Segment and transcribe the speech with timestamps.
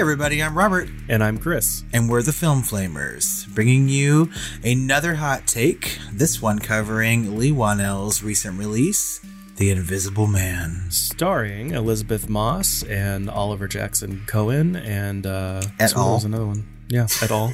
[0.00, 1.84] Hey everybody, I'm Robert, And I'm Chris.
[1.92, 4.30] and we're the Film Flamers, bringing you
[4.64, 5.98] another hot take.
[6.10, 9.20] This one covering Leigh Whannell's recent release,
[9.56, 10.86] The Invisible Man.
[10.90, 16.14] Starring Elizabeth Moss and Oliver Jackson Cohen and uh Et so there al.
[16.14, 16.66] was another one.
[16.88, 17.52] Yeah, at all.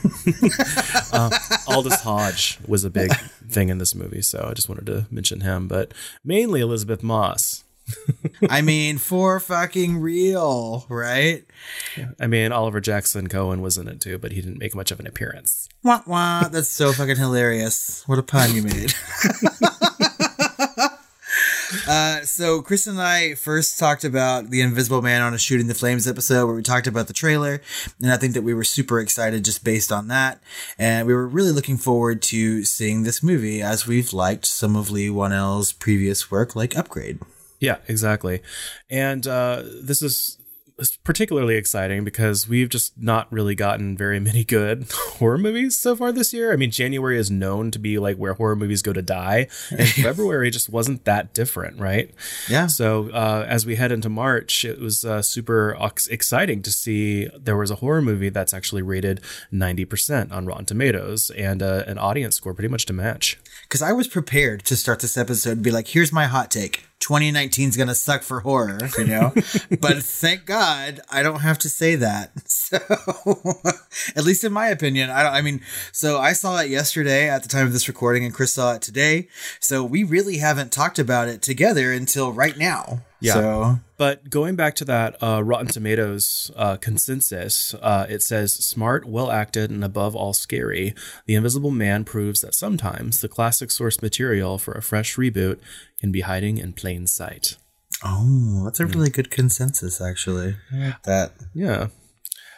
[1.12, 1.30] uh,
[1.66, 3.12] Aldis Hodge was a big
[3.48, 5.92] thing in this movie, so I just wanted to mention him, but
[6.22, 7.55] mainly Elizabeth Moss.
[8.50, 11.44] I mean, for fucking real, right?
[12.20, 15.00] I mean, Oliver Jackson Cohen was in it too, but he didn't make much of
[15.00, 15.68] an appearance.
[15.82, 16.48] Wah wah.
[16.48, 18.02] That's so fucking hilarious.
[18.06, 18.94] What a pun you made.
[21.88, 25.74] Uh, so Chris and I first talked about the Invisible Man on a Shooting the
[25.74, 27.60] Flames episode where we talked about the trailer,
[28.00, 30.40] and I think that we were super excited just based on that,
[30.78, 34.90] and we were really looking forward to seeing this movie as we've liked some of
[34.90, 37.20] Leigh Whannell's previous work, like Upgrade.
[37.60, 38.42] Yeah, exactly.
[38.90, 40.38] And uh, this is
[41.04, 46.12] particularly exciting because we've just not really gotten very many good horror movies so far
[46.12, 46.52] this year.
[46.52, 49.88] I mean, January is known to be like where horror movies go to die, and
[49.88, 52.12] February just wasn't that different, right?
[52.48, 52.66] Yeah.
[52.66, 57.28] So uh, as we head into March, it was uh, super ox- exciting to see
[57.38, 59.20] there was a horror movie that's actually rated
[59.52, 63.38] 90% on Rotten Tomatoes and uh, an audience score pretty much to match.
[63.62, 66.86] Because I was prepared to start this episode and be like, here's my hot take.
[67.00, 69.32] 2019 is going to suck for horror, you know?
[69.80, 72.32] but thank God I don't have to say that.
[72.48, 72.78] So,
[74.14, 75.60] at least in my opinion, I don't, I mean,
[75.92, 78.82] so I saw it yesterday at the time of this recording and Chris saw it
[78.82, 79.28] today.
[79.60, 83.02] So we really haven't talked about it together until right now.
[83.20, 83.32] Yeah.
[83.32, 89.06] So, But going back to that uh, Rotten Tomatoes uh, consensus, uh, it says smart,
[89.06, 90.94] well acted, and above all scary.
[91.24, 95.58] The Invisible Man proves that sometimes the classic source material for a fresh reboot
[95.98, 97.56] can be hiding in plain sight.
[98.04, 100.56] oh, that's a really good consensus, actually.
[100.70, 101.32] I like that.
[101.54, 101.88] Yeah.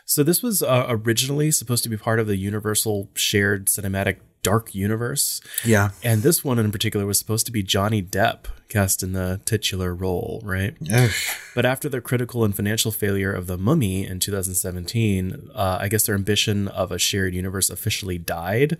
[0.08, 4.74] So this was uh, originally supposed to be part of the Universal shared cinematic dark
[4.74, 5.42] universe.
[5.66, 5.90] Yeah.
[6.02, 9.94] And this one in particular was supposed to be Johnny Depp cast in the titular
[9.94, 10.74] role, right?
[10.90, 11.10] Ugh.
[11.54, 16.06] But after the critical and financial failure of The Mummy in 2017, uh, I guess
[16.06, 18.78] their ambition of a shared universe officially died,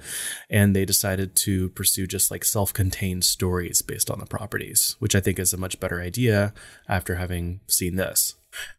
[0.49, 5.15] and they decided to pursue just like self contained stories based on the properties, which
[5.15, 6.55] I think is a much better idea
[6.89, 8.35] after having seen this.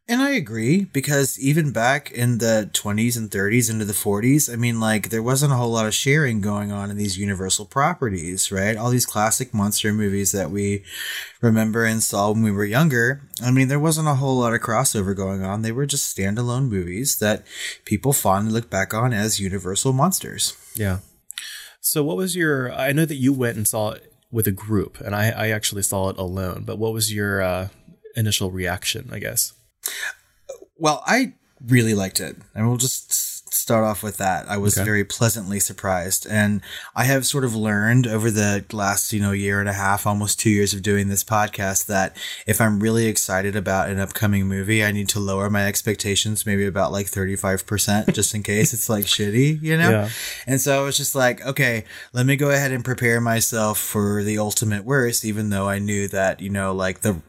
[0.07, 4.55] And I agree because even back in the 20s and 30s into the 40s, I
[4.55, 8.51] mean, like, there wasn't a whole lot of sharing going on in these universal properties,
[8.51, 8.75] right?
[8.75, 10.83] All these classic monster movies that we
[11.41, 13.21] remember and saw when we were younger.
[13.43, 15.61] I mean, there wasn't a whole lot of crossover going on.
[15.61, 17.45] They were just standalone movies that
[17.85, 20.57] people fondly look back on as universal monsters.
[20.73, 20.99] Yeah.
[21.81, 22.73] So, what was your?
[22.73, 25.83] I know that you went and saw it with a group, and I, I actually
[25.83, 26.63] saw it alone.
[26.65, 27.67] But what was your uh,
[28.15, 29.09] initial reaction?
[29.13, 29.53] I guess.
[30.77, 31.33] Well, I
[31.67, 32.37] really liked it.
[32.55, 33.11] And we'll just
[33.53, 34.49] start off with that.
[34.49, 34.85] I was Okay.
[34.85, 36.25] very pleasantly surprised.
[36.27, 36.61] And
[36.95, 40.39] I have sort of learned over the last, you know, year and a half, almost
[40.39, 42.15] two years of doing this podcast that
[42.47, 46.65] if I'm really excited about an upcoming movie, I need to lower my expectations maybe
[46.65, 49.89] about like 35% just in case it's like shitty, you know?
[49.89, 50.09] Yeah.
[50.47, 51.83] And so I was just like, okay,
[52.13, 56.07] let me go ahead and prepare myself for the ultimate worst, even though I knew
[56.07, 57.21] that, you know, like the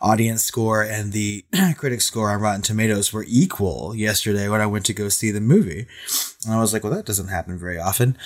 [0.00, 1.44] audience score and the
[1.76, 5.40] critic score on Rotten Tomatoes were equal yesterday when I went to go see the
[5.40, 5.86] movie.
[6.44, 8.16] And I was like, well, that doesn't happen very often.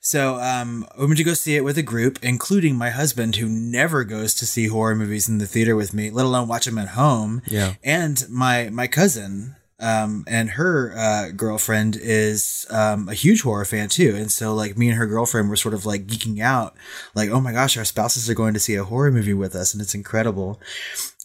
[0.00, 3.48] So um, I went to go see it with a group, including my husband, who
[3.48, 6.78] never goes to see horror movies in the theater with me, let alone watch them
[6.78, 7.42] at home.
[7.46, 7.74] Yeah.
[7.84, 13.88] And my my cousin, um, and her uh, girlfriend is um, a huge horror fan
[13.88, 14.14] too.
[14.16, 16.74] And so, like, me and her girlfriend were sort of like geeking out,
[17.14, 19.72] like, oh my gosh, our spouses are going to see a horror movie with us,
[19.72, 20.60] and it's incredible.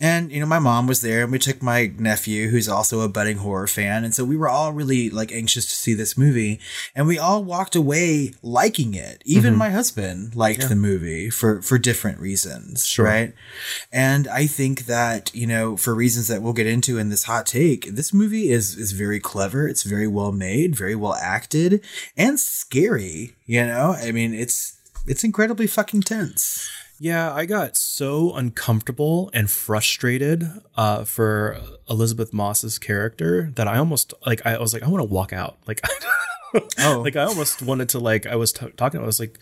[0.02, 3.08] And, you know, my mom was there, and we took my nephew, who's also a
[3.08, 4.04] budding horror fan.
[4.04, 6.60] And so we were all really like anxious to see this movie.
[6.94, 9.22] And we all walked away liking it.
[9.26, 12.86] Even my husband liked the movie for, for different reasons.
[12.86, 13.06] Sure.
[13.06, 13.34] Right.
[13.94, 17.46] And I think that, you know, for reasons that we'll get into in this hot
[17.46, 19.68] take, this movie is, is very clever.
[19.68, 21.84] It's very well made, very well acted,
[22.18, 23.36] and scary.
[23.46, 26.70] You know, I mean, it's, it's incredibly fucking tense.
[27.00, 31.60] Yeah, I got so uncomfortable and frustrated uh, for
[31.90, 35.58] Elizabeth Moss's character that I almost like I was like I want to walk out.
[35.68, 35.82] Like,
[36.80, 37.02] Oh.
[37.04, 39.02] like I almost wanted to like I was t- talking.
[39.02, 39.38] I was like,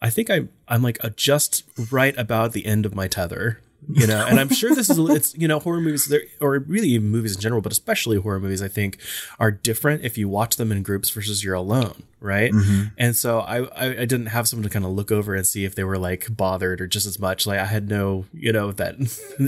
[0.00, 4.06] I think I I'm like uh, just right about the end of my tether you
[4.06, 7.34] know and i'm sure this is it's you know horror movies or really even movies
[7.34, 8.98] in general but especially horror movies i think
[9.38, 12.52] are different if you watch them in groups versus you're alone right?
[12.52, 12.88] Mm-hmm.
[12.98, 15.64] and so I, I, I didn't have someone to kind of look over and see
[15.64, 17.46] if they were like bothered or just as much.
[17.46, 18.96] Like i had no you know that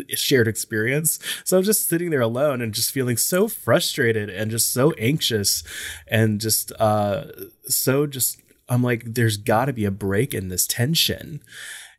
[0.16, 1.18] shared experience.
[1.44, 5.62] So i'm just sitting there alone and just feeling so frustrated and just so anxious
[6.08, 7.24] and just uh
[7.68, 11.40] so just i'm like there's got to be a break in this tension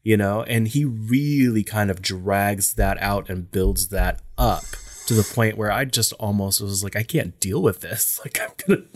[0.04, 4.66] you know, and he really kind of drags that out and builds that up
[5.06, 8.20] to the point where I just almost was like, I can't deal with this.
[8.24, 8.88] Like, I'm gonna,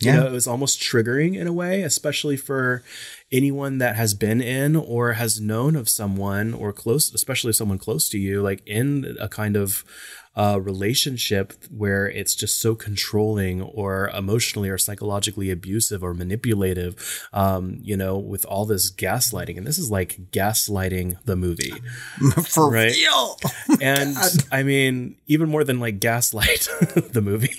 [0.00, 0.16] you yeah.
[0.16, 2.82] know, it was almost triggering in a way, especially for
[3.30, 8.08] anyone that has been in or has known of someone or close, especially someone close
[8.08, 9.84] to you, like in a kind of
[10.34, 17.78] uh, relationship where it's just so controlling or emotionally or psychologically abusive or manipulative, um,
[17.82, 19.58] you know, with all this gaslighting.
[19.58, 21.74] And this is like gaslighting the movie.
[22.46, 22.94] For right?
[22.94, 23.38] real.
[23.82, 24.16] and
[24.50, 26.68] I mean, even more than like gaslight
[27.12, 27.54] the movie.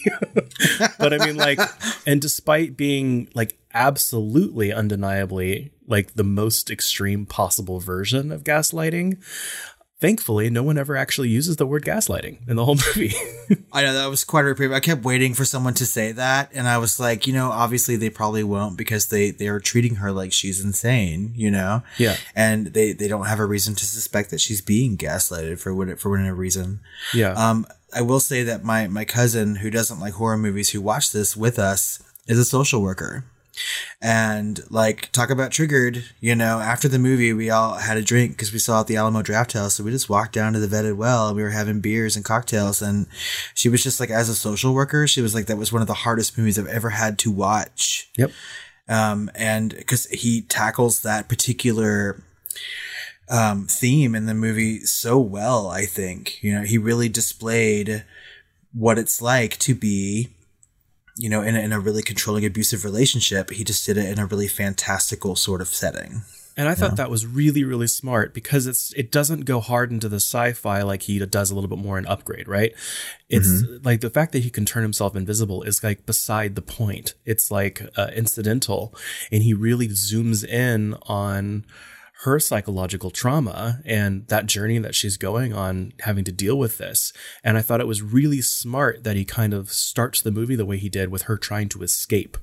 [0.98, 1.60] but I mean, like,
[2.08, 9.18] and despite being like absolutely undeniably like the most extreme possible version of gaslighting
[10.04, 13.14] thankfully, no one ever actually uses the word gaslighting in the whole movie.
[13.72, 14.74] I know that was quite a reprieve.
[14.74, 17.96] I kept waiting for someone to say that, and I was like, you know, obviously
[17.96, 21.84] they probably won't because they they are treating her like she's insane, you know.
[21.98, 22.18] Yeah.
[22.36, 25.98] And they they don't have a reason to suspect that she's being gaslighted for what
[26.02, 26.82] for whatever reason.
[27.14, 27.32] Yeah.
[27.32, 27.66] Um,
[27.96, 31.38] I will say that my my cousin who doesn't like horror movies who watched this
[31.38, 33.24] with us is a social worker
[34.02, 38.32] and like talk about triggered you know after the movie we all had a drink
[38.32, 40.96] because we saw at the alamo drafthouse so we just walked down to the vetted
[40.96, 43.06] well and we were having beers and cocktails and
[43.54, 45.88] she was just like as a social worker she was like that was one of
[45.88, 48.10] the hardest movies i've ever had to watch.
[48.18, 48.32] Yep.
[48.88, 52.22] Um and because he tackles that particular
[53.30, 56.44] um theme in the movie so well i think.
[56.44, 58.04] You know he really displayed
[58.74, 60.30] what it's like to be
[61.16, 63.52] you know, in a, in a really controlling abusive relationship.
[63.52, 66.24] He just did it in a really fantastical sort of setting.
[66.56, 66.96] And I thought yeah.
[66.96, 71.04] that was really, really smart because it's it doesn't go hard into the sci-fi like
[71.04, 72.74] he does a little bit more in Upgrade, right?
[73.28, 73.84] It's mm-hmm.
[73.84, 77.16] like the fact that he can turn himself invisible is like beside the point.
[77.26, 78.94] It's like uh, incidental,
[79.32, 81.66] and he really zooms in on
[82.24, 87.12] her psychological trauma and that journey that she's going on having to deal with this.
[87.44, 90.66] And I thought it was really smart that he kind of starts the movie the
[90.66, 92.38] way he did with her trying to escape,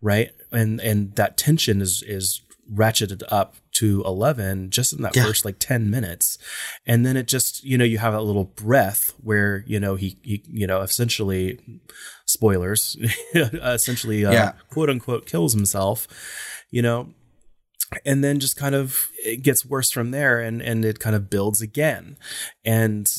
[0.00, 0.30] right?
[0.50, 2.40] And and that tension is is
[2.72, 5.24] ratcheted up to 11 just in that yeah.
[5.24, 6.38] first like 10 minutes
[6.86, 10.16] and then it just you know you have a little breath where you know he,
[10.22, 11.58] he you know essentially
[12.26, 12.96] spoilers
[13.34, 14.52] essentially uh, yeah.
[14.70, 16.06] quote unquote kills himself
[16.70, 17.12] you know
[18.04, 21.30] and then just kind of it gets worse from there and and it kind of
[21.30, 22.16] builds again.
[22.64, 23.10] And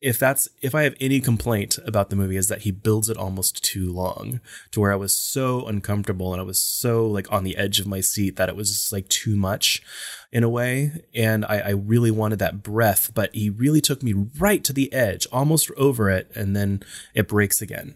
[0.00, 3.16] if that's if i have any complaint about the movie is that he builds it
[3.16, 4.40] almost too long
[4.70, 7.86] to where i was so uncomfortable and i was so like on the edge of
[7.86, 9.82] my seat that it was just like too much
[10.30, 10.92] in a way.
[11.14, 14.92] And I, I really wanted that breath but he really took me right to the
[14.92, 16.82] edge almost over it and then
[17.14, 17.94] it breaks again.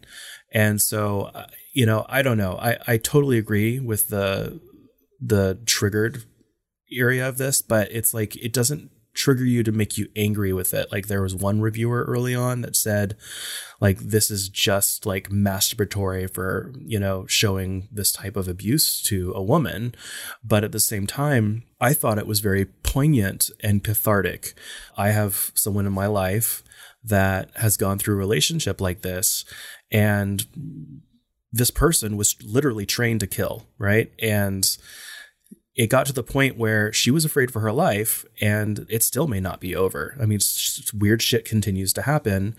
[0.51, 2.59] And so uh, you know i don't know.
[2.61, 4.61] I i totally agree with the
[5.25, 6.25] the triggered
[6.93, 10.73] area of this, but it's like it doesn't trigger you to make you angry with
[10.73, 10.91] it.
[10.91, 13.17] Like there was one reviewer early on that said
[13.81, 19.33] like this is just like masturbatory for, you know, showing this type of abuse to
[19.35, 19.95] a woman,
[20.43, 24.55] but at the same time, I thought it was very poignant and cathartic.
[24.97, 26.63] I have someone in my life
[27.05, 29.45] that has gone through a relationship like this
[29.91, 30.47] and
[31.53, 34.11] this person was literally trained to kill, right?
[34.19, 34.67] And
[35.75, 39.27] it got to the point where she was afraid for her life and it still
[39.27, 40.17] may not be over.
[40.21, 40.41] I mean,
[40.93, 42.57] weird shit continues to happen.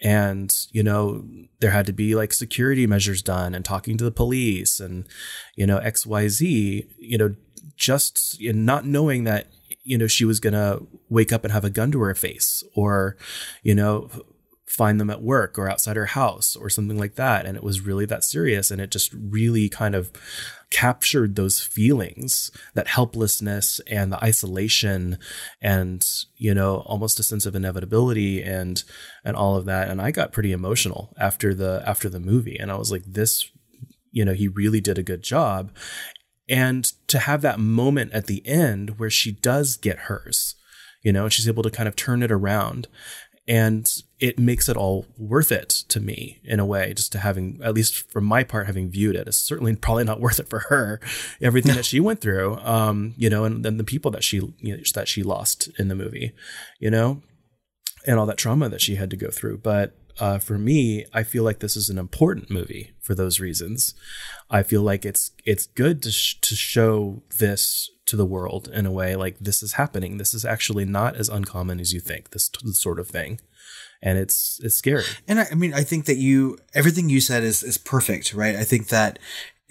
[0.00, 1.24] And, you know,
[1.58, 5.08] there had to be like security measures done and talking to the police and,
[5.56, 7.34] you know, XYZ, you know,
[7.76, 9.48] just not knowing that,
[9.82, 12.62] you know, she was going to wake up and have a gun to her face
[12.76, 13.16] or,
[13.64, 14.08] you know,
[14.68, 17.44] find them at work or outside her house or something like that.
[17.44, 18.70] And it was really that serious.
[18.70, 20.12] And it just really kind of
[20.72, 25.18] captured those feelings, that helplessness and the isolation
[25.60, 26.04] and,
[26.36, 28.82] you know, almost a sense of inevitability and,
[29.22, 29.88] and all of that.
[29.88, 32.56] And I got pretty emotional after the, after the movie.
[32.58, 33.48] And I was like, this,
[34.10, 35.70] you know, he really did a good job.
[36.48, 40.54] And to have that moment at the end where she does get hers,
[41.02, 42.88] you know, and she's able to kind of turn it around
[43.48, 47.60] and it makes it all worth it to me in a way just to having
[47.62, 50.60] at least from my part having viewed it it's certainly probably not worth it for
[50.60, 51.00] her
[51.40, 54.76] everything that she went through um you know and then the people that she you
[54.76, 56.32] know, that she lost in the movie
[56.78, 57.20] you know
[58.06, 59.58] and all that trauma that she had to go through.
[59.58, 63.94] But uh, for me, I feel like this is an important movie for those reasons.
[64.50, 68.84] I feel like it's it's good to sh- to show this to the world in
[68.84, 70.18] a way like this is happening.
[70.18, 72.30] This is actually not as uncommon as you think.
[72.30, 73.40] This, this sort of thing,
[74.02, 75.04] and it's it's scary.
[75.26, 78.56] And I, I mean, I think that you everything you said is is perfect, right?
[78.56, 79.18] I think that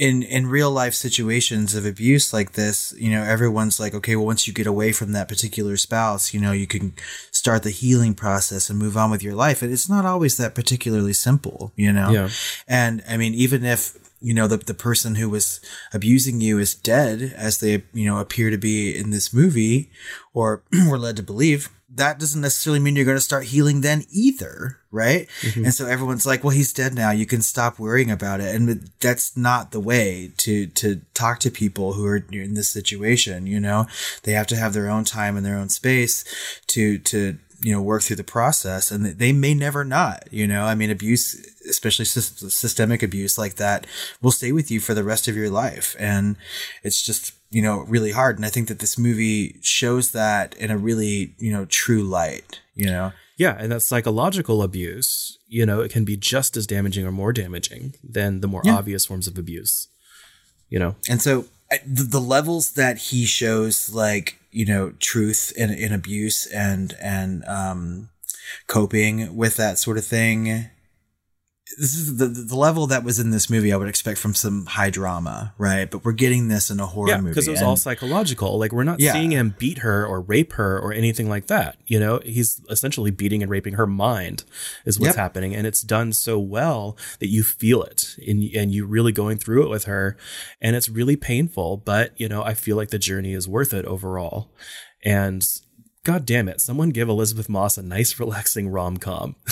[0.02, 4.26] in in real life situations of abuse like this, you know, everyone's like, okay, well,
[4.26, 6.96] once you get away from that particular spouse, you know, you can
[7.30, 9.62] start the healing process and move on with your life.
[9.62, 12.10] And it's not always that particularly simple, you know.
[12.10, 12.30] Yeah.
[12.68, 15.62] And I mean, even if you know the the person who was
[15.94, 19.92] abusing you is dead, as they you know appear to be in this movie,
[20.34, 24.06] or we're led to believe, that doesn't necessarily mean you're going to start healing then
[24.10, 25.28] either, right?
[25.42, 25.66] Mm-hmm.
[25.66, 27.12] And so everyone's like, "Well, he's dead now.
[27.12, 31.52] You can stop worrying about it." And that's not the way to to talk to
[31.52, 33.48] people who are in this situation.
[33.48, 33.88] You know,
[34.24, 36.24] they have to have their own time and their own space
[36.68, 40.66] to to you know work through the process and they may never not you know
[40.66, 41.36] i mean abuse
[41.70, 43.86] especially sys- systemic abuse like that
[44.22, 46.36] will stay with you for the rest of your life and
[46.84, 50.72] it's just you know really hard and i think that this movie shows that in
[50.72, 53.12] a really you know true light you know
[53.44, 57.34] Yeah, and that psychological abuse, you know, it can be just as damaging or more
[57.34, 57.84] damaging
[58.18, 58.76] than the more Yeah.
[58.80, 59.88] obvious forms of abuse.
[60.70, 61.46] You know, and so
[61.98, 67.44] the, the levels that he shows like you know truth in, in abuse and and
[67.46, 68.10] um
[68.68, 70.70] coping with that sort of thing
[71.78, 74.66] this is the the level that was in this movie I would expect from some
[74.66, 75.90] high drama, right?
[75.90, 77.30] But we're getting this in a horror yeah, movie.
[77.30, 78.58] because it was and- all psychological.
[78.60, 79.14] Like we're not Yeah.
[79.14, 81.78] seeing him beat her or rape her or anything like that.
[81.88, 84.44] You know, he's essentially beating and raping her mind
[84.86, 85.16] is what's Yep.
[85.16, 89.38] happening, and it's done so well that you feel it and and you really going
[89.38, 90.18] through it with her,
[90.62, 91.78] and it's really painful.
[91.78, 94.50] But you know, I feel like the journey is worth it overall,
[95.04, 95.46] and.
[96.04, 96.60] God damn it!
[96.62, 99.36] Someone give Elizabeth Moss a nice, relaxing rom com.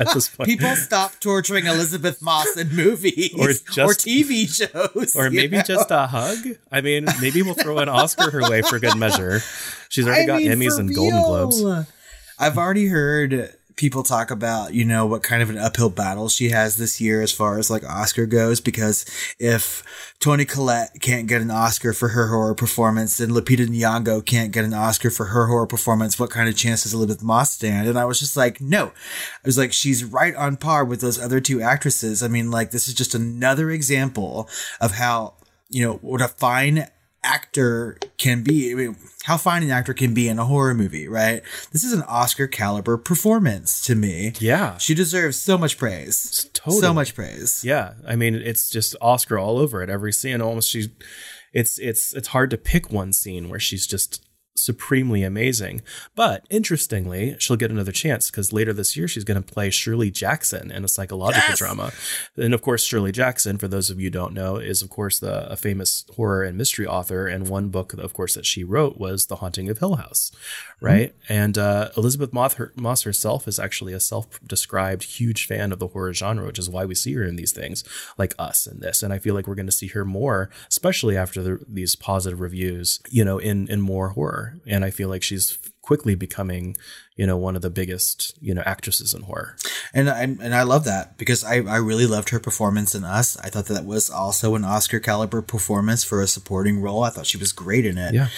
[0.00, 5.30] At this point, People stop torturing Elizabeth Moss in movies Or or, TV shows, or
[5.30, 5.62] maybe know?
[5.62, 6.38] just a hug.
[6.72, 9.40] I mean, maybe we'll throw an Oscar her way for good measure.
[9.88, 11.62] She's already I got mean, Emmys and Golden Globes.
[12.38, 16.50] I've already heard people talk about, you know, what kind of an uphill battle she
[16.50, 19.04] has this year as far as like Oscar goes, because
[19.38, 19.82] if
[20.20, 24.64] Toni Collette can't get an Oscar for her horror performance, then Lupita Nyong'o can't get
[24.64, 26.18] an Oscar for her horror performance.
[26.18, 27.88] What kind of chance does Elizabeth Moss stand?
[27.88, 28.86] And I was just like, no.
[28.86, 32.22] I was like, she's right on par with those other two actresses.
[32.22, 34.48] I mean, like, this is just another example
[34.80, 35.34] of how,
[35.68, 36.86] you know, what a fine
[37.22, 38.72] actor can be.
[38.72, 41.42] I mean, how fine an actor can be in a horror movie, right?
[41.72, 44.32] This is an Oscar caliber performance to me.
[44.38, 44.78] Yeah.
[44.78, 46.48] She deserves so much praise.
[46.54, 46.80] Totally.
[46.80, 47.62] So much praise.
[47.64, 49.90] Yeah, I mean, it's just Oscar all over it.
[49.90, 50.88] Every scene, almost she's.
[51.52, 54.24] It's it's it's hard to pick one scene where she's just
[54.60, 55.82] supremely amazing.
[56.14, 60.10] But interestingly, she'll get another chance because later this year she's going to play Shirley
[60.10, 61.58] Jackson in a psychological Yes!
[61.58, 61.92] drama.
[62.36, 65.18] And of course, Shirley Jackson, for those of you who don't know, is of course
[65.18, 67.26] the a famous horror and mystery author.
[67.26, 70.30] And one book, of course, that she wrote was The Haunting of Hill House,
[70.80, 71.14] right?
[71.28, 75.88] And uh, Elizabeth Moss, her, Moss herself is actually a self-described huge fan of the
[75.88, 77.84] horror genre, which is why we see her in these things
[78.18, 79.02] like us in this.
[79.02, 82.40] And I feel like we're going to see her more, especially after the, these positive
[82.40, 84.49] reviews, you know, in in more horror.
[84.66, 86.76] And I feel like she's quickly becoming,
[87.16, 89.56] you know, one of the biggest, you know, actresses in horror.
[89.92, 93.36] And I and I love that because I, I really loved her performance in Us.
[93.38, 97.02] I thought that was also an Oscar caliber performance for a supporting role.
[97.02, 98.14] I thought she was great in it.
[98.14, 98.28] Yeah.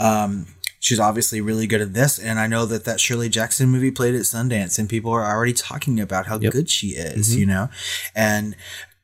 [0.00, 0.46] Um,
[0.80, 4.14] she's obviously really good at this, and I know that that Shirley Jackson movie played
[4.14, 7.36] at Sundance, and people are already talking about how good she is.
[7.36, 7.68] You know,
[8.14, 8.56] and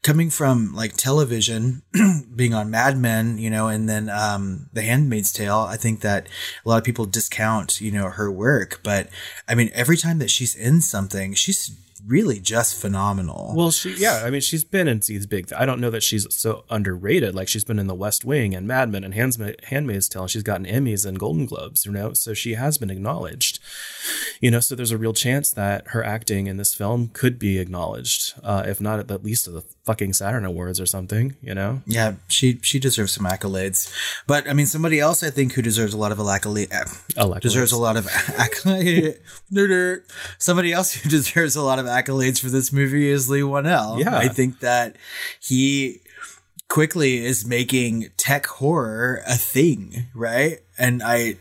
[0.03, 1.83] coming from like television,
[2.37, 6.29] being on Mad Men, you know, and then um, The Handmaid's Tale, I think that
[6.65, 8.81] a lot of people discount, you know, her work.
[8.83, 9.09] But
[9.49, 11.77] I mean, every time that she's in something, she's
[12.07, 13.53] really just phenomenal.
[13.57, 15.53] Well, she, yeah, I mean, she's been in these big.
[15.53, 17.35] I don't know that she's so underrated.
[17.35, 20.23] Like she's been in The West Wing and Mad Men and Handsma- Handmaid's Tale.
[20.23, 22.13] And she's gotten Emmys and Golden Globes, you know.
[22.13, 23.59] So she has been acknowledged,
[24.41, 24.61] you know.
[24.61, 28.65] So there's a real chance that her acting in this film could be acknowledged, uh,
[28.67, 31.83] if not at the least of the fucking Saturn Awards or something, you know.
[31.87, 33.91] Yeah, she she deserves some accolades.
[34.27, 37.41] But I mean, somebody else I think who deserves a lot of accolade Accolades.
[37.41, 38.07] deserves a lot of
[38.39, 39.17] accolade.
[40.39, 43.99] somebody else who deserves a lot of accolades for this movie is Leigh Whannell.
[43.99, 44.17] Yeah.
[44.17, 44.97] I think that
[45.41, 46.01] he
[46.69, 50.61] quickly is making tech horror a thing, right?
[50.77, 51.37] And I,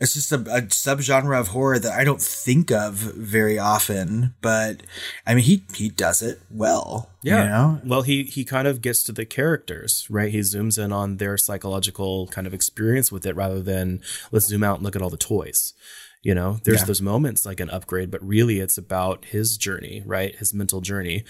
[0.00, 4.34] it's just a, a subgenre of horror that I don't think of very often.
[4.40, 4.82] But
[5.26, 7.10] I mean, he he does it well.
[7.22, 7.42] Yeah.
[7.42, 7.80] you know?
[7.84, 10.30] Well, he he kind of gets to the characters, right?
[10.30, 14.00] He zooms in on their psychological kind of experience with it rather than
[14.32, 15.74] let's zoom out and look at all the toys.
[16.22, 16.84] You know, there's Yeah.
[16.86, 20.36] those moments like an upgrade, but really it's about his journey, right?
[20.36, 21.24] His mental journey.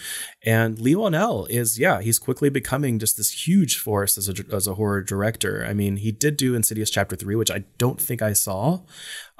[0.44, 4.66] And Leigh Whannell is, yeah, he's quickly becoming just this huge force as a, as
[4.66, 5.64] a horror director.
[5.66, 8.80] I mean, he did do Insidious Chapter 3, which I don't think I saw.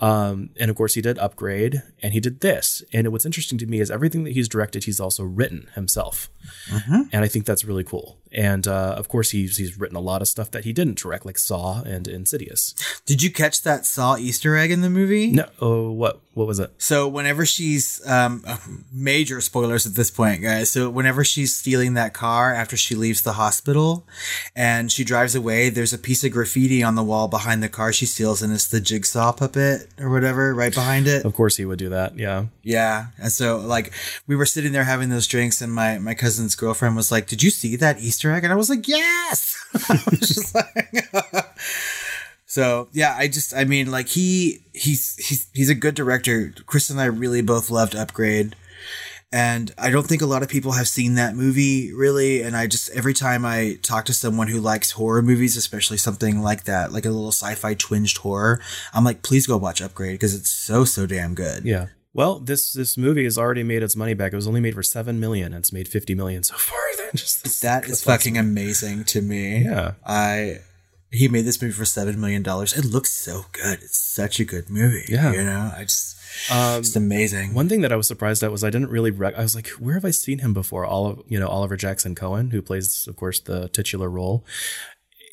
[0.03, 2.83] Um, and of course, he did Upgrade and he did this.
[2.93, 6.29] And what's interesting to me is everything that he's directed, he's also written himself.
[7.13, 8.19] And I think that's really cool.
[8.33, 11.25] And uh, of course, he's, he's written a lot of stuff that he didn't direct,
[11.25, 12.75] like Saw and Insidious.
[13.07, 15.31] Did you catch that Saw Easter egg in the movie?
[15.31, 16.73] No, oh, what what was it?
[16.79, 18.57] So whenever she's um uh,
[18.91, 20.71] major spoilers at this point, guys.
[20.71, 24.07] So whenever she's stealing that car after she leaves the hospital
[24.57, 27.93] and she drives away, there's a piece of graffiti on the wall behind the car
[27.93, 31.25] she steals and it's the jigsaw puppet or whatever right behind it.
[31.25, 32.19] Of course, he would do that.
[32.19, 32.47] Yeah.
[32.63, 33.07] Yeah.
[33.19, 33.93] And so like
[34.27, 37.43] we were sitting there having those drinks and my my cousin's girlfriend was like, "Did
[37.43, 39.59] you see that Easter egg?" And I was like, "Yes."
[39.89, 41.05] I was just like
[42.53, 46.53] So, yeah, I just I mean like he he's he's he's a good director.
[46.67, 48.55] Chris and I really both loved Upgrade.
[49.33, 52.43] And I don't think a lot of people have seen that movie really.
[52.43, 56.43] And I just, every time I talk to someone who likes horror movies, especially something
[56.43, 58.61] like that, like a little sci fi twinged horror,
[58.93, 61.65] I'm like, please go watch Upgrade because it's so, so damn good.
[61.65, 61.87] Yeah.
[62.15, 64.35] Well, this this movie has already made its money back.
[64.35, 65.47] It was only made for seven million.
[65.47, 66.79] And it's made fifty million so far.
[67.15, 69.65] Just That is fucking amazing to me.
[69.65, 69.93] Yeah.
[70.07, 70.59] I
[71.11, 72.73] he made this movie for seven million dollars.
[72.73, 73.81] It looks so good.
[73.83, 75.05] It's such a good movie.
[75.09, 75.33] Yeah.
[75.33, 76.12] You know, I just
[76.51, 77.55] Um, it's amazing.
[77.55, 79.11] One thing that I was surprised at was I didn't really.
[79.11, 80.85] Rec- I was like, where have I seen him before?
[80.85, 84.45] Oliver, you know, Oliver Jackson Cohen, who plays, of course, the titular role.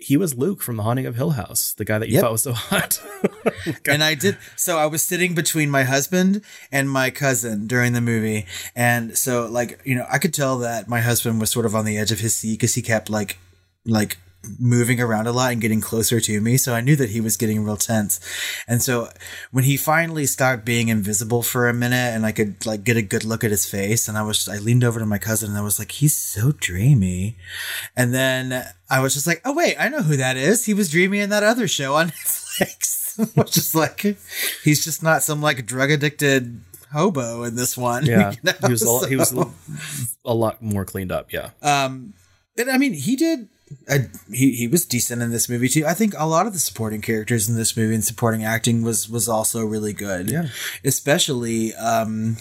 [0.01, 2.21] He was Luke from The Haunting of Hill House, the guy that you Yep.
[2.21, 3.01] thought was so hot.
[3.87, 6.41] and I did so I was sitting between my husband
[6.71, 8.45] and my cousin during the movie.
[8.75, 11.83] And so like, you know, I could tell that my husband was sort of on
[11.83, 13.37] the edge of his seat because he kept like
[13.85, 14.17] like
[14.57, 16.55] moving around a lot and getting closer to me.
[16.55, 18.19] So I knew that he was getting real tense.
[18.67, 19.09] And so
[19.51, 23.01] when he finally stopped being invisible for a minute and I could like get a
[23.01, 25.57] good look at his face and I was I leaned over to my cousin and
[25.57, 27.35] I was like, he's so dreamy.
[27.97, 30.65] And then I was just like, oh wait, I know who that is.
[30.65, 32.97] He was dreamy in that other show on Netflix.
[33.35, 33.99] Which is like
[34.63, 36.61] he's just not some like drug addicted
[36.93, 38.05] hobo in this one.
[38.05, 38.53] yeah, you know?
[38.67, 39.53] he was a, he was So-
[40.23, 41.33] a lot more cleaned up.
[41.33, 42.13] Yeah, um,
[42.55, 43.49] but I mean, he did.
[43.89, 43.99] Uh,
[44.31, 45.85] he he was decent in this movie too.
[45.85, 49.09] I think a lot of the supporting characters in this movie and supporting acting was
[49.09, 50.29] was also really good.
[50.29, 50.47] Yeah.
[50.83, 52.37] especially um,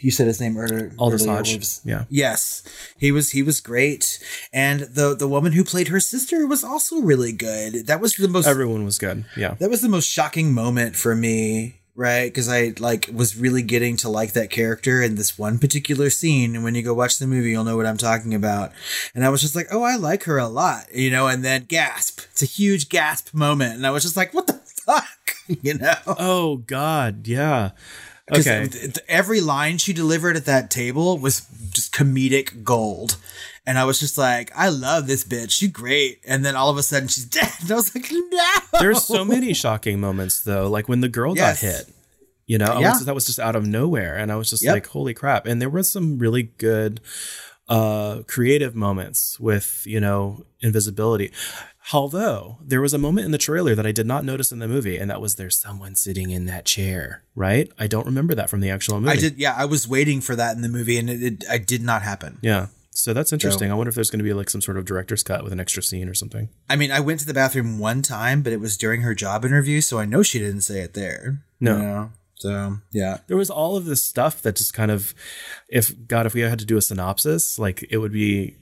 [0.00, 0.92] you said his name earlier.
[0.98, 1.56] Aldis Hodge.
[1.56, 2.04] was- Yeah.
[2.10, 2.62] Yes,
[2.98, 4.18] he was he was great,
[4.52, 7.86] and the the woman who played her sister was also really good.
[7.86, 9.24] That was the most everyone was good.
[9.36, 12.26] Yeah, that was the most shocking moment for me right?
[12.26, 16.54] Because i like was really getting to like that character in this one particular scene
[16.54, 18.72] and when you go watch the movie you'll know what i'm talking about.
[19.14, 21.64] And i was just like oh i like her a lot you know and then
[21.64, 22.20] gasp.
[22.30, 25.04] It's a huge gasp moment and i was just like what the fuck?
[25.62, 25.94] You know?
[26.06, 27.70] Oh God, yeah.
[28.32, 28.68] Okay.
[29.06, 33.16] every line she delivered at that table was just comedic gold
[33.66, 35.50] and I was just like, I love this bitch.
[35.50, 36.20] She's great.
[36.26, 37.50] And then all of a sudden she's dead.
[37.60, 38.44] And I was like, no.
[38.80, 41.60] There's so many shocking moments though, like when the girl Yes.
[41.62, 41.92] got hit.
[42.46, 42.92] You know, Yeah.
[42.92, 44.72] was- that was just out of nowhere, and I was just Yep.
[44.72, 47.00] like, "Holy crap!" And there were some really good,
[47.68, 51.32] uh, creative moments with you know invisibility.
[51.92, 54.66] Although there was a moment in the trailer that I did not notice in the
[54.68, 57.22] movie, and that was there's someone sitting in that chair.
[57.34, 57.70] Right?
[57.78, 59.12] I don't remember that from the actual movie.
[59.12, 59.38] I did.
[59.38, 59.54] Yeah.
[59.56, 62.38] I was waiting for that in the movie and it, it I did not happen.
[62.42, 62.66] Yeah.
[63.06, 63.70] So that's interesting.
[63.70, 65.60] I wonder if there's going to be like some sort of director's cut with an
[65.60, 66.48] extra scene or something.
[66.68, 69.44] I mean, I went to the bathroom one time, but it was during her job
[69.44, 69.80] interview.
[69.80, 71.44] So I know she didn't say it there.
[71.60, 71.76] No.
[71.76, 72.10] You know?
[72.34, 73.18] So yeah.
[73.28, 75.14] there was all of this stuff that just kind of
[75.68, 78.56] if god if we had to do a synopsis like it would be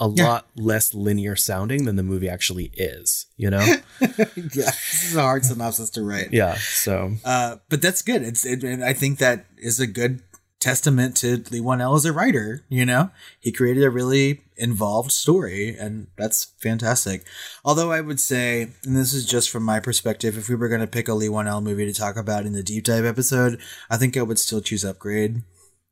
[0.00, 0.24] a Yeah.
[0.28, 3.60] lot less linear sounding than the movie actually is you know
[4.00, 4.24] Yeah.
[4.34, 6.32] This is a hard synopsis to write.
[6.32, 8.22] yeah so Uh, but that's good.
[8.22, 10.22] It's, it, and I think that is a good
[10.60, 12.64] testament to Leigh Whannell as a writer.
[12.68, 17.24] You know, he created a really involved story, and that's fantastic.
[17.64, 20.82] Although I would say, and this is just from my perspective, if we were going
[20.82, 23.96] to pick a Leigh Whannell movie to talk about in the deep dive episode, I
[23.96, 25.42] think I would still choose Upgrade.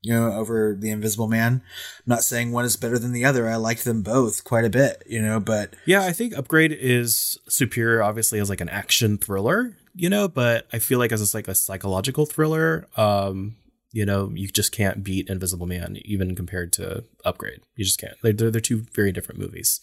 [0.00, 1.54] You know, over the Invisible Man.
[1.54, 3.48] I'm not saying one is better than the other.
[3.48, 5.02] I liked them both quite a bit.
[5.08, 9.76] You know, but yeah i think upgrade is superior obviously as like an action thriller
[9.94, 13.56] you know but i feel like as it's like a psychological thriller um
[13.92, 17.60] you know you just can't beat invisible man even compared to upgrade.
[17.76, 18.14] You just can't.
[18.22, 19.80] They're, they're, two very different movies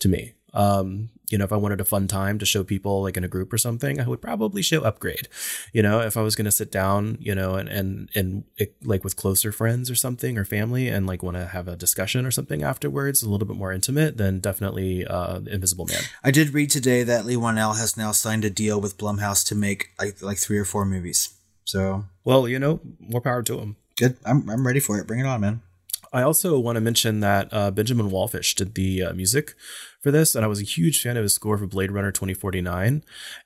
[0.00, 0.34] to me.
[0.54, 3.28] Um you know if i wanted a fun time to show people like in a
[3.28, 5.28] group or something i would probably show upgrade.
[5.74, 8.74] You know if i was going to sit down you know and and and it,
[8.82, 12.24] like with closer friends or something or family and like want to have a discussion
[12.24, 16.02] or something afterwards a little bit more intimate then definitely uh invisible man.
[16.24, 19.54] I did read today that Leigh Whannell has now signed a deal with Blumhouse to
[19.54, 21.34] make like like three or four movies.
[21.64, 23.76] So Well, you know, more power to him.
[23.96, 24.18] good.
[24.26, 25.06] I'm I'm ready for it.
[25.06, 25.62] Bring it on, man.
[26.12, 29.54] I also want to mention that uh, Benjamin Wallfisch did the uh, music
[30.02, 33.02] for this, and I was a huge fan of his score for Blade Runner 2049,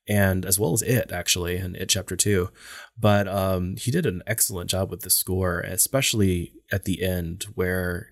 [0.08, 2.50] and as well as It, actually, and It Chapter 2.
[2.98, 8.08] But um, he did an excellent job with the score, especially at the end where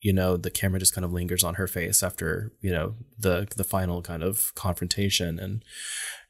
[0.00, 3.46] you know the camera just kind of lingers on her face after you know the
[3.56, 5.64] the final kind of confrontation and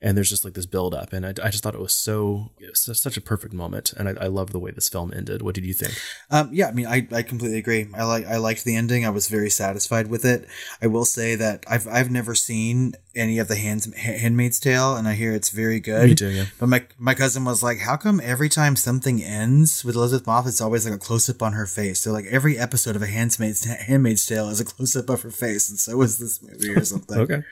[0.01, 2.51] and there's just like this build up and i, I just thought it was so
[2.59, 5.43] it was such a perfect moment and I, I love the way this film ended
[5.43, 5.95] what did you think
[6.31, 7.87] Um, yeah, I mean, I, I completely agree.
[7.95, 9.05] I like I liked the ending.
[9.05, 10.47] I was very satisfied with it.
[10.83, 15.07] I will say that I've I've never seen any of the Hands, Handmaid's Tale, and
[15.07, 16.09] I hear it's very good.
[16.09, 16.47] Me too, yeah.
[16.59, 20.49] But my my cousin was like, "How come every time something ends with Elizabeth Moss,
[20.49, 22.01] it's always like a close up on her face?
[22.01, 25.31] So like every episode of a Handmaid's Handmaid's Tale is a close up of her
[25.31, 27.43] face, and so is this movie or something." okay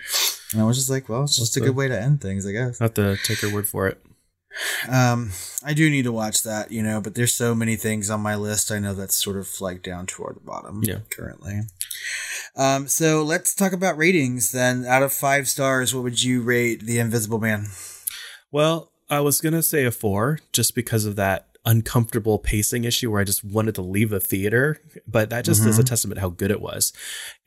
[0.53, 2.47] And I was just like, "Well, it's just a the- good way to end things,
[2.47, 3.99] I guess." Have to take your word for it
[4.87, 5.31] Um,
[5.65, 8.35] I do need to watch that, you know, but there's so many things on my
[8.37, 8.71] list.
[8.71, 10.99] I know that's sort of like down toward the bottom Yeah.
[11.09, 11.61] currently.
[12.55, 14.85] Um, so let's talk about ratings then.
[14.85, 17.69] Out of five stars, what would you rate The Invisible Man?
[18.51, 23.11] Well, I was going to say a four just because of that uncomfortable pacing issue
[23.11, 26.29] where I just wanted to leave the theater, but that just is a testament how
[26.29, 26.93] good it was.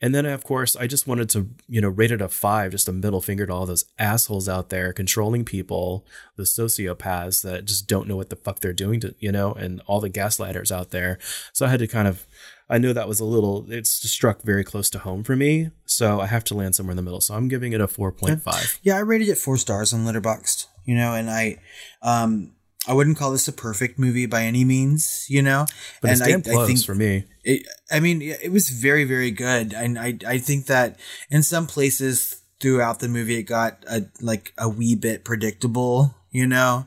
[0.00, 2.88] And then, of course, I just wanted to, you know, rate it a five, just
[2.88, 7.86] a middle finger to all those assholes out there controlling people, the sociopaths that just
[7.86, 10.92] don't know what the fuck they're doing to, you know, and all the gaslighters out
[10.92, 11.18] there.
[11.52, 12.26] So I had to kind of,
[12.70, 15.70] I knew that was a little, it's struck very close to home for me.
[15.84, 17.20] So I have to land somewhere in the middle.
[17.20, 18.78] So I'm giving it a 4.5.
[18.82, 21.58] Yeah, I rated it four stars on Letterboxd, you know, and I,
[22.00, 22.52] um,
[22.86, 25.66] I wouldn't call this a perfect movie by any means, you know,
[26.00, 27.24] But and it's damn close for me.
[27.42, 30.98] It, I mean, it was very, very good, and I, I think that
[31.30, 36.46] in some places throughout the movie, it got a like a wee bit predictable, you
[36.46, 36.86] know,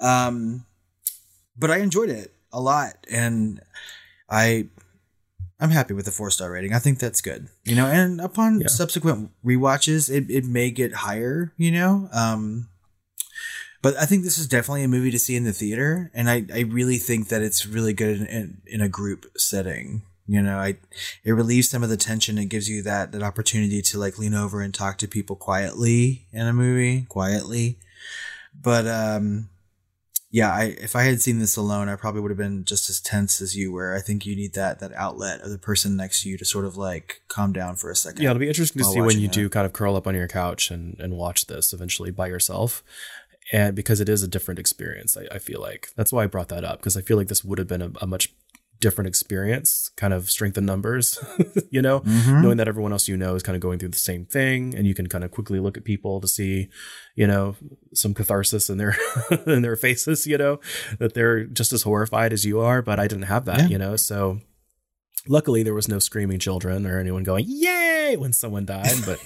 [0.00, 0.64] um,
[1.56, 3.60] but I enjoyed it a lot, and
[4.28, 4.68] I,
[5.60, 6.72] I'm happy with the four star rating.
[6.74, 8.66] I think that's good, you know, and upon Yeah.
[8.68, 12.68] subsequent rewatches, it, it may get higher, you know, um.
[13.84, 16.46] But I think this is definitely a movie to see in the theater, and I,
[16.54, 20.00] I really think that it's really good in, in, in a group setting.
[20.26, 20.78] You know, I
[21.22, 22.38] it relieves some of the tension.
[22.38, 26.24] It gives you that that opportunity to like lean over and talk to people quietly
[26.32, 27.78] in a movie, quietly.
[28.58, 29.50] But um,
[30.30, 33.00] yeah, I if I had seen this alone, I probably would have been just as
[33.00, 33.94] tense as you were.
[33.94, 36.64] I think you need that that outlet of the person next to you to sort
[36.64, 38.22] of like calm down for a second.
[38.22, 39.32] Yeah, it'll be interesting to see when you it.
[39.32, 42.82] do kind of curl up on your couch and, and watch this eventually by yourself.
[43.54, 46.48] And because it is a different experience, I, I feel like that's why I brought
[46.54, 48.24] that up because I feel like this would have been a, a much
[48.80, 51.06] different experience, kind of strength in numbers,
[51.70, 52.42] you know, Mm-hmm.
[52.42, 54.86] knowing that everyone else you know is kind of going through the same thing and
[54.86, 56.68] you can kind of quickly look at people to see,
[57.14, 57.54] you know,
[57.94, 58.96] some catharsis in their
[59.46, 60.58] in their faces, you know,
[60.98, 63.66] that they're just as horrified as you are, but I didn't have that, Yeah.
[63.68, 63.94] you know.
[63.96, 64.40] So
[65.28, 69.18] luckily there was no screaming children or anyone going, "Yay!" when someone died, but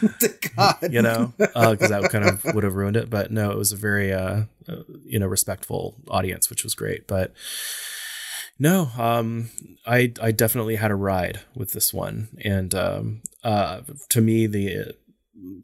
[0.56, 3.10] God, you know, because that kind of would have ruined it.
[3.10, 7.06] But no, it was a very, uh, uh, you know, respectful audience, which was great.
[7.06, 7.32] But
[8.58, 9.50] no, um,
[9.86, 13.80] I I definitely had a ride with this one, and um, uh,
[14.10, 14.94] to me the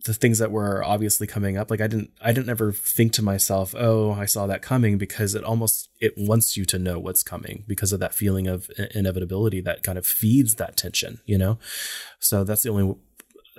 [0.04, 3.22] the things that were obviously coming up like i didn't i didn't ever think to
[3.22, 7.22] myself oh i saw that coming because it almost it wants you to know what's
[7.22, 11.58] coming because of that feeling of inevitability that kind of feeds that tension you know
[12.20, 12.94] so that's the only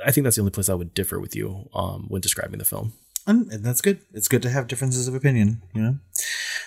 [0.06, 2.65] i think that's the only place i would differ with you um when describing the
[2.65, 2.93] film
[3.28, 3.99] and, and that's good.
[4.13, 5.95] It's good to have differences of opinion, you know.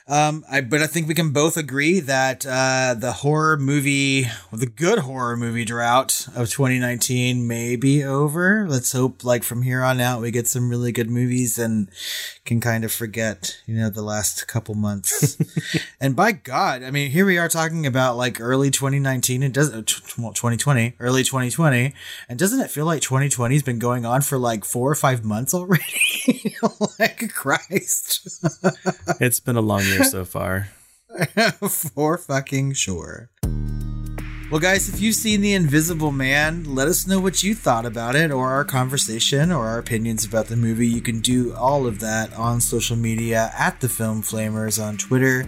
[0.07, 4.67] Um, I but I think we can both agree that uh, the horror movie, the
[4.67, 8.67] good horror movie drought of 2019 may be over.
[8.69, 11.89] Let's hope, like from here on out, we get some really good movies and
[12.45, 15.37] can kind of forget, you know, the last couple months.
[16.01, 19.43] and by God, I mean, here we are talking about like early 2019.
[19.43, 21.93] It doesn't, t- t- well, 2020, early 2020,
[22.29, 25.25] and doesn't it feel like 2020 has been going on for like four or five
[25.25, 25.85] months already?
[26.99, 28.43] like Christ,
[29.21, 30.69] it's been a long year so far
[31.69, 33.31] for fucking sure.
[34.51, 38.15] Well, guys, if you've seen The Invisible Man, let us know what you thought about
[38.15, 40.89] it, or our conversation, or our opinions about the movie.
[40.89, 45.45] You can do all of that on social media at The Film Flamers on Twitter,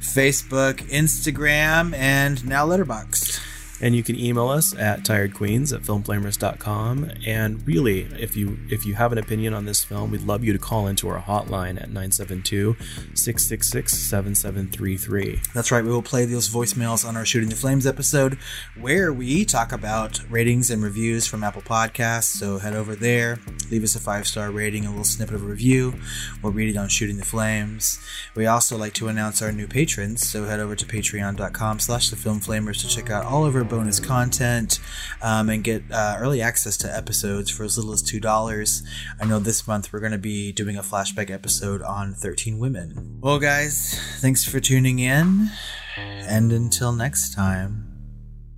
[0.00, 3.40] Facebook, Instagram, and now Letterboxd.
[3.82, 7.10] And you can email us at tiredqueens at filmflamers.com.
[7.26, 10.52] And really, if you if you have an opinion on this film, we'd love you
[10.52, 12.76] to call into our hotline at 972
[13.14, 15.40] 666 7733.
[15.52, 15.84] That's right.
[15.84, 18.38] We will play those voicemails on our Shooting the Flames episode
[18.78, 22.36] where we talk about ratings and reviews from Apple Podcasts.
[22.36, 23.40] So head over there,
[23.70, 25.94] leave us a five star rating, a little snippet of a review.
[26.40, 27.98] We'll read it on Shooting the Flames.
[28.36, 30.28] We also like to announce our new patrons.
[30.28, 33.64] So head over to patreon.com slash the film flamers to check out all of our
[33.72, 34.78] bonus content
[35.22, 38.82] um, and get uh, early access to episodes for as little as $2.
[39.18, 43.18] I know this month we're going to be doing a flashback episode on 13 women.
[43.22, 45.48] Well, guys, thanks for tuning in.
[45.96, 47.88] And until next time,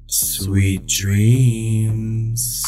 [0.09, 2.65] sweet dreams.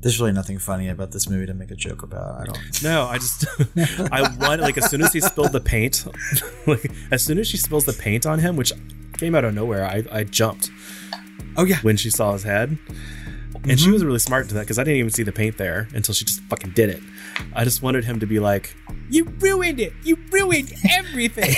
[0.00, 2.38] There's really nothing funny about this movie to make a joke about.
[2.38, 2.82] I don't.
[2.82, 3.46] No, I just
[4.12, 6.04] I want like as soon as he spilled the paint,
[6.66, 8.70] like as soon as she spills the paint on him, which
[9.18, 10.70] came out of nowhere, I I jumped
[11.56, 11.78] Oh yeah.
[11.82, 12.78] when she saw his head.
[13.66, 13.94] And she mm-hmm.
[13.94, 16.26] was really smart to that because I didn't even see the paint there until she
[16.26, 17.00] just fucking did it.
[17.54, 18.76] I just wanted him to be like,
[19.08, 19.94] "You ruined it!
[20.02, 21.54] You ruined everything!"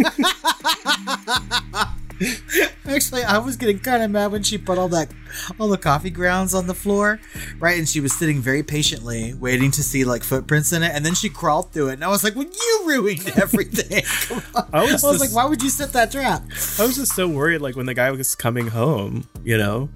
[2.86, 5.10] Actually, I was getting kind of mad when she put all that,
[5.58, 7.20] all the coffee grounds on the floor,
[7.58, 7.78] right?
[7.78, 11.14] And she was sitting very patiently, waiting to see like footprints in it, and then
[11.14, 14.02] she crawled through it, and I was like, "Well, you ruined everything."
[14.72, 16.42] I was I was just- like, "Why would you set that trap?"
[16.78, 19.88] I was just so worried, like when the guy was coming home, you know,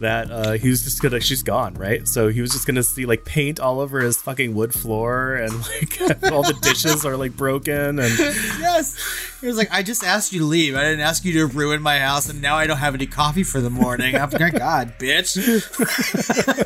[0.00, 2.08] that uh, he was just gonna, she's gone, right?
[2.08, 5.52] So he was just gonna see like paint all over his fucking wood floor, and
[5.60, 6.00] like
[6.32, 8.96] all the dishes are like broken, and Yes.
[9.40, 10.74] He was like, "I just asked you to leave.
[10.74, 13.42] I didn't ask you to ruin my house, and now I don't have any coffee
[13.44, 15.36] for the morning." I'm like, "God, bitch."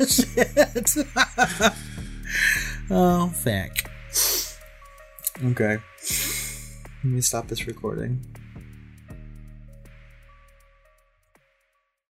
[0.07, 1.05] Shit.
[2.89, 3.89] oh, thank.
[5.43, 5.77] Okay.
[7.03, 8.34] Let me stop this recording.